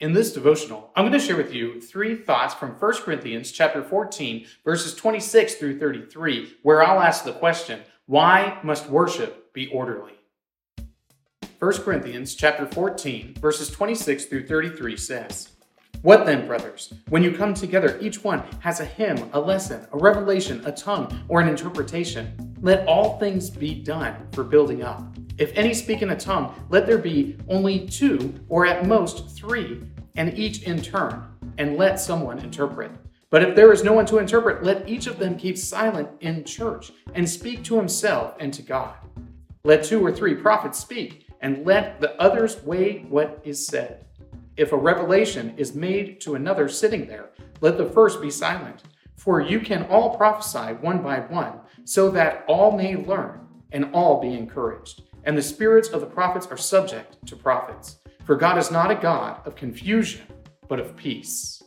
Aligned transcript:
In 0.00 0.12
this 0.12 0.32
devotional, 0.32 0.90
I'm 0.96 1.04
going 1.04 1.12
to 1.18 1.24
share 1.24 1.36
with 1.36 1.54
you 1.54 1.80
three 1.80 2.16
thoughts 2.16 2.52
from 2.52 2.70
1 2.70 2.92
Corinthians 3.02 3.52
chapter 3.52 3.80
14, 3.80 4.44
verses 4.64 4.92
26 4.92 5.54
through 5.54 5.78
33, 5.78 6.56
where 6.62 6.82
I'll 6.82 7.00
ask 7.00 7.24
the 7.24 7.32
question, 7.32 7.80
why 8.06 8.58
must 8.64 8.90
worship 8.90 9.52
be 9.52 9.68
orderly? 9.68 10.14
1 11.60 11.72
Corinthians 11.82 12.34
chapter 12.34 12.66
14, 12.66 13.34
verses 13.40 13.70
26 13.70 14.24
through 14.24 14.48
33 14.48 14.96
says, 14.96 15.50
What 16.02 16.26
then, 16.26 16.48
brothers? 16.48 16.92
When 17.08 17.22
you 17.22 17.30
come 17.30 17.54
together, 17.54 17.96
each 18.00 18.24
one 18.24 18.42
has 18.58 18.80
a 18.80 18.84
hymn, 18.84 19.30
a 19.32 19.38
lesson, 19.38 19.86
a 19.92 19.96
revelation, 19.96 20.60
a 20.66 20.72
tongue, 20.72 21.24
or 21.28 21.40
an 21.40 21.48
interpretation. 21.48 22.56
Let 22.60 22.84
all 22.88 23.20
things 23.20 23.48
be 23.48 23.76
done 23.76 24.26
for 24.32 24.42
building 24.42 24.82
up. 24.82 25.14
If 25.36 25.52
any 25.56 25.74
speak 25.74 26.00
in 26.00 26.10
a 26.10 26.16
tongue, 26.16 26.54
let 26.70 26.86
there 26.86 26.98
be 26.98 27.36
only 27.48 27.86
two, 27.88 28.34
or 28.48 28.66
at 28.66 28.86
most 28.86 29.36
three, 29.36 29.82
and 30.16 30.38
each 30.38 30.62
in 30.62 30.80
turn, 30.80 31.24
and 31.58 31.76
let 31.76 31.98
someone 31.98 32.38
interpret. 32.38 32.92
But 33.30 33.42
if 33.42 33.56
there 33.56 33.72
is 33.72 33.82
no 33.82 33.92
one 33.92 34.06
to 34.06 34.18
interpret, 34.18 34.62
let 34.62 34.88
each 34.88 35.08
of 35.08 35.18
them 35.18 35.36
keep 35.36 35.58
silent 35.58 36.08
in 36.20 36.44
church 36.44 36.92
and 37.14 37.28
speak 37.28 37.64
to 37.64 37.76
himself 37.76 38.36
and 38.38 38.54
to 38.54 38.62
God. 38.62 38.94
Let 39.64 39.82
two 39.82 40.04
or 40.04 40.12
three 40.12 40.36
prophets 40.36 40.78
speak, 40.78 41.26
and 41.40 41.66
let 41.66 42.00
the 42.00 42.14
others 42.22 42.62
weigh 42.62 43.00
what 43.08 43.40
is 43.42 43.66
said. 43.66 44.04
If 44.56 44.70
a 44.70 44.76
revelation 44.76 45.54
is 45.56 45.74
made 45.74 46.20
to 46.20 46.36
another 46.36 46.68
sitting 46.68 47.08
there, 47.08 47.30
let 47.60 47.76
the 47.76 47.86
first 47.90 48.22
be 48.22 48.30
silent. 48.30 48.84
For 49.16 49.40
you 49.40 49.58
can 49.58 49.82
all 49.86 50.16
prophesy 50.16 50.74
one 50.74 51.02
by 51.02 51.20
one, 51.20 51.58
so 51.84 52.08
that 52.10 52.44
all 52.46 52.70
may 52.70 52.94
learn 52.94 53.48
and 53.72 53.86
all 53.92 54.20
be 54.20 54.32
encouraged 54.32 55.02
and 55.24 55.36
the 55.36 55.42
spirits 55.42 55.88
of 55.88 56.00
the 56.00 56.06
prophets 56.06 56.46
are 56.46 56.56
subject 56.56 57.24
to 57.26 57.36
prophets. 57.36 57.98
For 58.24 58.36
God 58.36 58.58
is 58.58 58.70
not 58.70 58.90
a 58.90 58.94
God 58.94 59.46
of 59.46 59.56
confusion, 59.56 60.22
but 60.68 60.80
of 60.80 60.96
peace. 60.96 61.62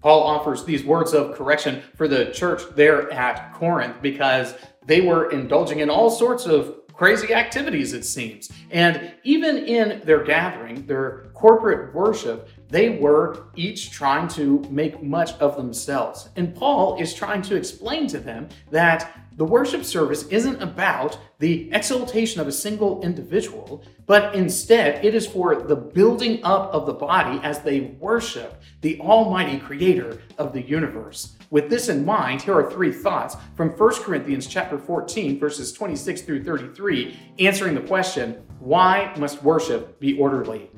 Paul 0.00 0.22
offers 0.22 0.64
these 0.64 0.84
words 0.84 1.14
of 1.14 1.34
correction 1.34 1.82
for 1.96 2.06
the 2.06 2.26
church 2.26 2.62
there 2.74 3.10
at 3.10 3.54
Corinth 3.54 4.02
because 4.02 4.54
they 4.84 5.00
were 5.00 5.30
indulging 5.30 5.80
in 5.80 5.88
all 5.88 6.10
sorts 6.10 6.44
of 6.44 6.84
crazy 6.92 7.34
activities, 7.34 7.92
it 7.92 8.04
seems. 8.04 8.50
And 8.70 9.14
even 9.24 9.56
in 9.56 10.02
their 10.04 10.22
gathering, 10.22 10.86
their 10.86 11.30
corporate 11.34 11.94
worship, 11.94 12.48
they 12.68 12.90
were 12.90 13.46
each 13.56 13.90
trying 13.90 14.28
to 14.28 14.60
make 14.70 15.02
much 15.02 15.32
of 15.38 15.56
themselves. 15.56 16.28
And 16.36 16.54
Paul 16.54 17.00
is 17.00 17.14
trying 17.14 17.42
to 17.42 17.56
explain 17.56 18.06
to 18.08 18.18
them 18.18 18.48
that 18.70 19.23
the 19.36 19.44
worship 19.44 19.84
service 19.84 20.24
isn't 20.28 20.62
about 20.62 21.18
the 21.38 21.68
exaltation 21.72 22.40
of 22.40 22.46
a 22.46 22.52
single 22.52 23.02
individual, 23.02 23.82
but 24.06 24.34
instead 24.34 25.04
it 25.04 25.14
is 25.14 25.26
for 25.26 25.62
the 25.62 25.76
building 25.76 26.42
up 26.44 26.72
of 26.72 26.86
the 26.86 26.92
body 26.92 27.40
as 27.42 27.60
they 27.60 27.80
worship 27.80 28.62
the 28.80 29.00
Almighty 29.00 29.58
Creator 29.58 30.20
of 30.38 30.52
the 30.52 30.62
universe. 30.62 31.36
With 31.50 31.68
this 31.68 31.88
in 31.88 32.04
mind, 32.04 32.42
here 32.42 32.54
are 32.54 32.70
three 32.70 32.92
thoughts 32.92 33.36
from 33.56 33.70
1 33.70 33.94
Corinthians 34.02 34.46
chapter 34.46 34.78
14, 34.78 35.38
verses 35.38 35.72
26 35.72 36.22
through 36.22 36.44
33, 36.44 37.18
answering 37.40 37.74
the 37.74 37.80
question, 37.80 38.42
why 38.60 39.12
must 39.18 39.42
worship 39.42 39.98
be 39.98 40.16
orderly? 40.18 40.70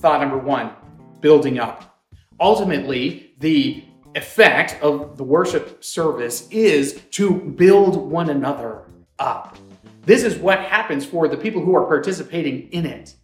Thought 0.00 0.20
number 0.20 0.38
one, 0.38 0.72
building 1.20 1.58
up. 1.58 1.98
Ultimately, 2.40 3.34
the 3.38 3.84
effect 4.14 4.80
of 4.82 5.16
the 5.16 5.24
worship 5.24 5.82
service 5.82 6.48
is 6.50 7.00
to 7.12 7.34
build 7.34 7.96
one 7.96 8.30
another 8.30 8.82
up. 9.18 9.56
This 10.04 10.24
is 10.24 10.36
what 10.36 10.60
happens 10.60 11.04
for 11.04 11.28
the 11.28 11.36
people 11.36 11.62
who 11.62 11.74
are 11.76 11.86
participating 11.86 12.68
in 12.70 12.86
it. 12.86 13.14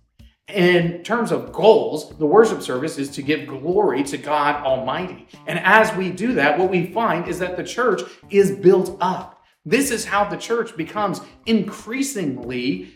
In 0.48 1.02
terms 1.02 1.30
of 1.30 1.52
goals, 1.52 2.16
the 2.16 2.24
worship 2.24 2.62
service 2.62 2.96
is 2.96 3.10
to 3.10 3.22
give 3.22 3.46
glory 3.46 4.02
to 4.04 4.16
God 4.16 4.64
Almighty. 4.64 5.28
And 5.46 5.58
as 5.58 5.94
we 5.94 6.10
do 6.10 6.32
that, 6.34 6.58
what 6.58 6.70
we 6.70 6.86
find 6.86 7.28
is 7.28 7.38
that 7.40 7.56
the 7.56 7.64
church 7.64 8.02
is 8.30 8.52
built 8.52 8.96
up. 9.00 9.42
This 9.66 9.90
is 9.90 10.06
how 10.06 10.24
the 10.24 10.38
church 10.38 10.74
becomes 10.76 11.20
increasingly 11.44 12.94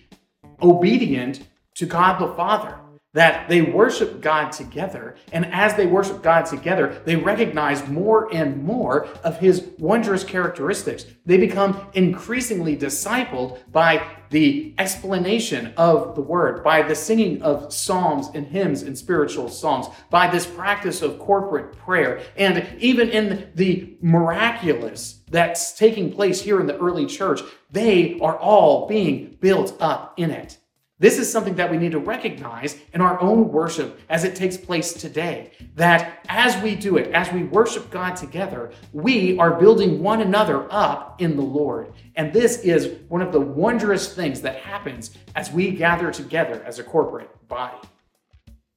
obedient 0.63 1.47
to 1.75 1.85
God 1.85 2.19
the 2.21 2.35
Father 2.35 2.79
that 3.15 3.49
they 3.49 3.61
worship 3.61 4.21
God 4.21 4.53
together. 4.53 5.17
And 5.33 5.47
as 5.47 5.75
they 5.75 5.87
worship 5.87 6.23
God 6.23 6.47
together, 6.47 7.03
they 7.05 7.17
recognize 7.17 7.87
more 7.87 8.33
and 8.35 8.63
more 8.63 9.07
of 9.23 9.39
his 9.39 9.69
wondrous 9.79 10.25
characteristics. 10.25 11.05
They 11.27 11.37
become 11.37 11.89
increasingly 11.93 12.77
discipled 12.77 13.59
by 13.71 14.07
the 14.31 14.75
explanation 14.79 15.75
of 15.77 16.15
the 16.15 16.23
word, 16.23 16.65
by 16.65 16.81
the 16.81 16.95
singing 16.95 17.43
of 17.43 17.71
psalms 17.71 18.29
and 18.35 18.47
hymns 18.47 18.83
and 18.83 18.97
spiritual 18.97 19.51
songs, 19.51 19.87
by 20.09 20.27
this 20.27 20.47
practice 20.47 21.03
of 21.03 21.19
corporate 21.19 21.77
prayer, 21.77 22.23
and 22.37 22.67
even 22.79 23.11
in 23.11 23.51
the 23.55 23.95
miraculous 24.01 25.21
that's 25.29 25.73
taking 25.75 26.11
place 26.11 26.41
here 26.41 26.61
in 26.61 26.67
the 26.67 26.79
early 26.79 27.05
church, 27.05 27.43
they 27.71 28.19
are 28.21 28.39
all 28.39 28.89
being 28.89 29.37
built 29.41 29.77
up 29.81 30.15
in 30.17 30.31
it. 30.31 30.57
This 31.03 31.19
is 31.19 31.31
something 31.31 31.57
that 31.57 31.69
we 31.69 31.79
need 31.79 31.91
to 31.91 31.99
recognize 31.99 32.79
in 32.95 33.01
our 33.01 33.21
own 33.21 33.49
worship 33.49 33.99
as 34.09 34.23
it 34.23 34.37
takes 34.37 34.57
place 34.57 34.93
today. 34.93 35.51
That 35.75 36.25
as 36.29 36.63
we 36.63 36.77
do 36.77 36.97
it, 36.97 37.11
as 37.11 37.33
we 37.33 37.43
worship 37.43 37.91
God 37.91 38.15
together, 38.15 38.71
we 38.93 39.37
are 39.37 39.59
building 39.59 40.01
one 40.01 40.21
another 40.21 40.73
up 40.73 41.21
in 41.21 41.35
the 41.35 41.43
Lord. 41.43 41.93
And 42.15 42.33
this 42.33 42.61
is 42.61 43.01
one 43.09 43.21
of 43.21 43.33
the 43.33 43.41
wondrous 43.41 44.15
things 44.15 44.41
that 44.43 44.59
happens 44.59 45.19
as 45.35 45.51
we 45.51 45.73
gather 45.73 46.13
together 46.13 46.63
as 46.65 46.79
a 46.79 46.85
corporate 46.85 47.31
body. 47.49 47.79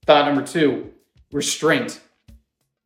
Thought 0.08 0.26
number 0.26 0.48
two 0.48 0.94
restraint. 1.32 2.00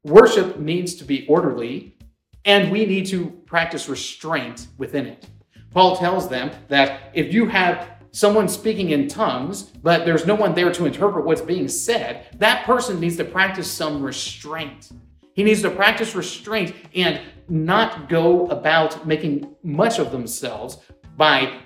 Worship 0.03 0.59
needs 0.59 0.95
to 0.95 1.05
be 1.05 1.25
orderly, 1.27 1.95
and 2.43 2.69
we 2.69 2.85
need 2.85 3.05
to 3.05 3.29
practice 3.45 3.87
restraint 3.87 4.67
within 4.77 5.05
it. 5.05 5.25
Paul 5.71 5.95
tells 5.95 6.27
them 6.27 6.51
that 6.67 7.11
if 7.13 7.33
you 7.33 7.45
have 7.45 7.98
someone 8.11 8.47
speaking 8.47 8.89
in 8.91 9.07
tongues, 9.07 9.63
but 9.63 10.05
there's 10.05 10.25
no 10.25 10.35
one 10.35 10.53
there 10.53 10.71
to 10.71 10.85
interpret 10.85 11.25
what's 11.25 11.41
being 11.41 11.67
said, 11.67 12.27
that 12.39 12.65
person 12.65 12.99
needs 12.99 13.17
to 13.17 13.23
practice 13.23 13.69
some 13.69 14.01
restraint. 14.01 14.89
He 15.33 15.43
needs 15.43 15.61
to 15.61 15.69
practice 15.69 16.15
restraint 16.15 16.75
and 16.95 17.21
not 17.47 18.09
go 18.09 18.47
about 18.47 19.07
making 19.07 19.55
much 19.63 19.99
of 19.99 20.11
themselves 20.11 20.79
by 21.15 21.59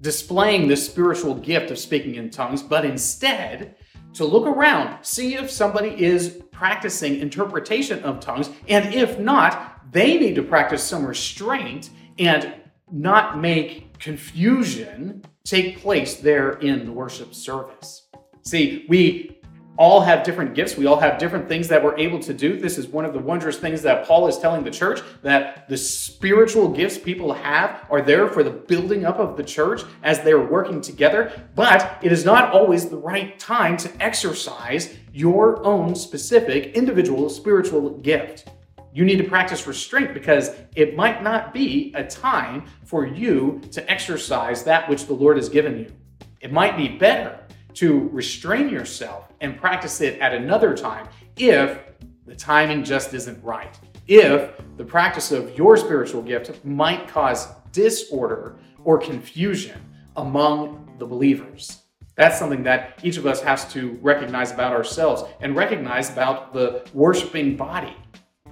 displaying 0.00 0.68
this 0.68 0.84
spiritual 0.84 1.34
gift 1.34 1.70
of 1.70 1.78
speaking 1.78 2.16
in 2.16 2.30
tongues, 2.30 2.62
but 2.62 2.84
instead 2.84 3.76
to 4.14 4.24
look 4.24 4.46
around, 4.46 5.04
see 5.04 5.34
if 5.34 5.50
somebody 5.50 5.90
is 6.02 6.42
practicing 6.52 7.18
interpretation 7.20 8.02
of 8.04 8.20
tongues, 8.20 8.50
and 8.68 8.94
if 8.94 9.18
not, 9.18 9.92
they 9.92 10.18
need 10.18 10.34
to 10.34 10.42
practice 10.42 10.82
some 10.82 11.04
restraint 11.04 11.90
and 12.18 12.54
not 12.90 13.38
make 13.38 13.98
confusion 13.98 15.24
take 15.44 15.78
place 15.80 16.16
there 16.16 16.52
in 16.52 16.86
the 16.86 16.92
worship 16.92 17.34
service. 17.34 18.06
See, 18.42 18.86
we 18.88 19.38
all 19.76 20.00
have 20.00 20.22
different 20.22 20.54
gifts. 20.54 20.76
We 20.76 20.86
all 20.86 20.98
have 20.98 21.18
different 21.18 21.48
things 21.48 21.68
that 21.68 21.84
we're 21.84 21.98
able 21.98 22.18
to 22.20 22.32
do. 22.32 22.58
This 22.58 22.78
is 22.78 22.86
one 22.86 23.04
of 23.04 23.12
the 23.12 23.18
wondrous 23.18 23.58
things 23.58 23.82
that 23.82 24.06
Paul 24.06 24.26
is 24.26 24.38
telling 24.38 24.64
the 24.64 24.70
church 24.70 25.00
that 25.22 25.68
the 25.68 25.76
spiritual 25.76 26.68
gifts 26.68 26.96
people 26.96 27.34
have 27.34 27.84
are 27.90 28.00
there 28.00 28.28
for 28.28 28.42
the 28.42 28.50
building 28.50 29.04
up 29.04 29.18
of 29.18 29.36
the 29.36 29.42
church 29.42 29.82
as 30.02 30.20
they're 30.20 30.40
working 30.40 30.80
together. 30.80 31.30
But 31.54 31.98
it 32.02 32.10
is 32.10 32.24
not 32.24 32.52
always 32.52 32.88
the 32.88 32.96
right 32.96 33.38
time 33.38 33.76
to 33.78 34.02
exercise 34.02 34.96
your 35.12 35.62
own 35.66 35.94
specific 35.94 36.74
individual 36.74 37.28
spiritual 37.28 37.98
gift 37.98 38.48
you 38.94 39.04
need 39.04 39.16
to 39.16 39.24
practice 39.24 39.66
restraint 39.66 40.14
because 40.14 40.52
it 40.76 40.96
might 40.96 41.20
not 41.20 41.52
be 41.52 41.92
a 41.96 42.04
time 42.04 42.64
for 42.84 43.04
you 43.04 43.60
to 43.72 43.90
exercise 43.90 44.62
that 44.62 44.88
which 44.88 45.06
the 45.06 45.12
Lord 45.12 45.36
has 45.36 45.48
given 45.48 45.80
you. 45.80 45.92
It 46.40 46.52
might 46.52 46.76
be 46.76 46.86
better 46.86 47.40
to 47.74 48.08
restrain 48.12 48.68
yourself 48.68 49.32
and 49.40 49.58
practice 49.58 50.00
it 50.00 50.20
at 50.20 50.32
another 50.32 50.76
time 50.76 51.08
if 51.36 51.80
the 52.24 52.36
timing 52.36 52.84
just 52.84 53.12
isn't 53.14 53.42
right. 53.42 53.76
If 54.06 54.52
the 54.76 54.84
practice 54.84 55.32
of 55.32 55.58
your 55.58 55.76
spiritual 55.76 56.22
gift 56.22 56.64
might 56.64 57.08
cause 57.08 57.48
disorder 57.72 58.58
or 58.84 58.98
confusion 58.98 59.80
among 60.14 60.94
the 61.00 61.06
believers. 61.06 61.80
That's 62.14 62.38
something 62.38 62.62
that 62.62 63.00
each 63.02 63.16
of 63.16 63.26
us 63.26 63.42
has 63.42 63.72
to 63.72 63.98
recognize 64.00 64.52
about 64.52 64.72
ourselves 64.72 65.24
and 65.40 65.56
recognize 65.56 66.10
about 66.10 66.52
the 66.52 66.86
worshiping 66.94 67.56
body. 67.56 67.96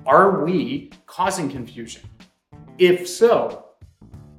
Are 0.05 0.45
we 0.45 0.91
causing 1.07 1.49
confusion? 1.49 2.03
If 2.77 3.09
so, 3.09 3.67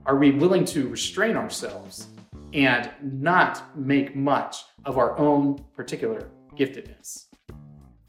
are 0.06 0.18
we 0.18 0.31
willing 0.31 0.65
to 0.65 0.89
restrain 0.89 1.38
ourselves 1.38 2.07
and 2.51 2.92
not 3.01 3.77
make 3.77 4.13
much 4.13 4.57
of 4.83 4.98
our 4.98 5.18
own 5.18 5.63
particular 5.74 6.30
giftedness? 6.57 7.27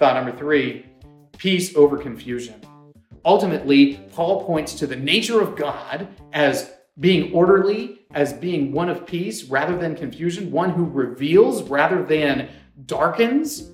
Thought 0.00 0.14
number 0.14 0.36
three 0.36 0.86
peace 1.38 1.76
over 1.76 1.96
confusion. 1.96 2.60
Ultimately, 3.24 4.00
Paul 4.12 4.44
points 4.44 4.74
to 4.74 4.88
the 4.88 4.96
nature 4.96 5.40
of 5.40 5.54
God 5.54 6.08
as 6.32 6.72
being 6.98 7.32
orderly, 7.32 8.00
as 8.14 8.32
being 8.32 8.72
one 8.72 8.88
of 8.88 9.06
peace 9.06 9.44
rather 9.44 9.76
than 9.76 9.94
confusion, 9.94 10.50
one 10.50 10.70
who 10.70 10.84
reveals 10.84 11.62
rather 11.62 12.02
than 12.04 12.48
darkens, 12.86 13.70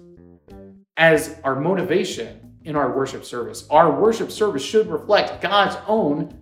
as 0.99 1.41
our 1.45 1.59
motivation 1.59 2.40
in 2.65 2.77
our 2.77 2.95
worship 2.95 3.25
service. 3.25 3.67
Our 3.71 4.01
worship 4.01 4.31
service 4.31 4.65
should 4.65 4.89
reflect 4.89 5.41
God's 5.41 5.77
own 5.87 6.39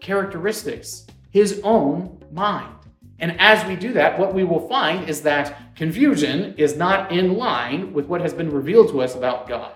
characteristics, 0.00 1.06
His 1.30 1.60
own 1.62 2.22
mind. 2.32 2.74
And 3.18 3.40
as 3.40 3.64
we 3.66 3.76
do 3.76 3.92
that, 3.92 4.18
what 4.18 4.34
we 4.34 4.44
will 4.44 4.68
find 4.68 5.08
is 5.08 5.22
that 5.22 5.74
confusion 5.76 6.54
is 6.56 6.76
not 6.76 7.12
in 7.12 7.34
line 7.34 7.92
with 7.92 8.06
what 8.06 8.20
has 8.20 8.34
been 8.34 8.50
revealed 8.50 8.90
to 8.90 9.02
us 9.02 9.14
about 9.14 9.48
God. 9.48 9.72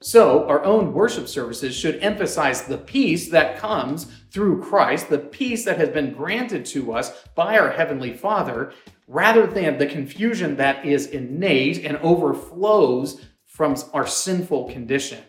So, 0.00 0.46
our 0.46 0.62
own 0.64 0.92
worship 0.92 1.26
services 1.26 1.74
should 1.74 2.02
emphasize 2.02 2.62
the 2.62 2.78
peace 2.78 3.30
that 3.30 3.58
comes 3.58 4.04
through 4.30 4.62
Christ, 4.62 5.08
the 5.08 5.18
peace 5.18 5.64
that 5.64 5.78
has 5.78 5.88
been 5.88 6.12
granted 6.12 6.66
to 6.66 6.92
us 6.92 7.24
by 7.34 7.58
our 7.58 7.70
Heavenly 7.70 8.12
Father, 8.12 8.72
rather 9.08 9.46
than 9.46 9.78
the 9.78 9.86
confusion 9.86 10.56
that 10.56 10.84
is 10.84 11.06
innate 11.06 11.84
and 11.84 11.96
overflows 11.98 13.24
from 13.56 13.74
our 13.94 14.06
sinful 14.06 14.68
condition. 14.68 15.24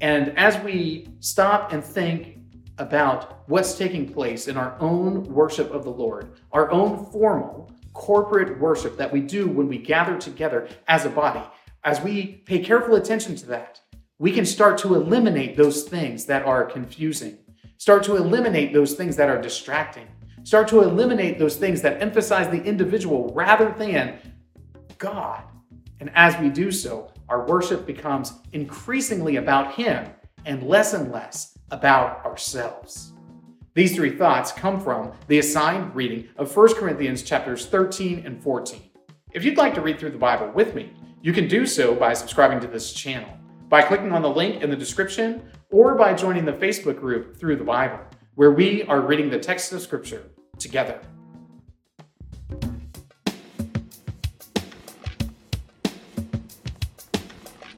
And 0.00 0.36
as 0.38 0.58
we 0.64 1.06
stop 1.20 1.70
and 1.70 1.84
think 1.84 2.38
about 2.78 3.46
what's 3.46 3.76
taking 3.76 4.10
place 4.10 4.48
in 4.48 4.56
our 4.56 4.74
own 4.80 5.22
worship 5.24 5.70
of 5.70 5.84
the 5.84 5.90
Lord, 5.90 6.30
our 6.50 6.70
own 6.70 7.04
formal 7.12 7.70
corporate 7.92 8.58
worship 8.58 8.96
that 8.96 9.12
we 9.12 9.20
do 9.20 9.48
when 9.48 9.68
we 9.68 9.76
gather 9.76 10.16
together 10.16 10.66
as 10.88 11.04
a 11.04 11.10
body, 11.10 11.42
as 11.84 12.00
we 12.00 12.42
pay 12.46 12.60
careful 12.60 12.94
attention 12.94 13.36
to 13.36 13.46
that, 13.46 13.82
we 14.18 14.32
can 14.32 14.46
start 14.46 14.78
to 14.78 14.94
eliminate 14.94 15.58
those 15.58 15.82
things 15.82 16.24
that 16.24 16.42
are 16.42 16.64
confusing, 16.64 17.36
start 17.76 18.02
to 18.04 18.16
eliminate 18.16 18.72
those 18.72 18.94
things 18.94 19.14
that 19.16 19.28
are 19.28 19.42
distracting, 19.42 20.06
start 20.42 20.68
to 20.68 20.80
eliminate 20.80 21.38
those 21.38 21.56
things 21.56 21.82
that 21.82 22.00
emphasize 22.00 22.48
the 22.48 22.64
individual 22.64 23.30
rather 23.34 23.74
than 23.76 24.18
God. 24.96 25.42
And 26.00 26.10
as 26.14 26.38
we 26.40 26.48
do 26.48 26.72
so, 26.72 27.12
our 27.28 27.46
worship 27.46 27.86
becomes 27.86 28.34
increasingly 28.52 29.36
about 29.36 29.74
Him 29.74 30.10
and 30.44 30.62
less 30.62 30.94
and 30.94 31.10
less 31.12 31.58
about 31.70 32.24
ourselves. 32.24 33.12
These 33.74 33.94
three 33.94 34.16
thoughts 34.16 34.52
come 34.52 34.80
from 34.80 35.12
the 35.28 35.38
assigned 35.38 35.94
reading 35.94 36.28
of 36.36 36.54
1 36.56 36.74
Corinthians 36.74 37.22
chapters 37.22 37.66
13 37.66 38.22
and 38.24 38.42
14. 38.42 38.80
If 39.32 39.44
you'd 39.44 39.58
like 39.58 39.74
to 39.74 39.82
read 39.82 39.98
through 39.98 40.12
the 40.12 40.18
Bible 40.18 40.50
with 40.54 40.74
me, 40.74 40.92
you 41.20 41.32
can 41.32 41.46
do 41.48 41.66
so 41.66 41.94
by 41.94 42.14
subscribing 42.14 42.60
to 42.60 42.68
this 42.68 42.92
channel, 42.92 43.28
by 43.68 43.82
clicking 43.82 44.12
on 44.12 44.22
the 44.22 44.30
link 44.30 44.62
in 44.62 44.70
the 44.70 44.76
description, 44.76 45.42
or 45.70 45.94
by 45.94 46.14
joining 46.14 46.44
the 46.44 46.52
Facebook 46.52 46.98
group 46.98 47.38
Through 47.38 47.56
the 47.56 47.64
Bible, 47.64 47.98
where 48.36 48.52
we 48.52 48.84
are 48.84 49.00
reading 49.00 49.28
the 49.28 49.38
text 49.38 49.72
of 49.72 49.82
Scripture 49.82 50.30
together. 50.58 51.00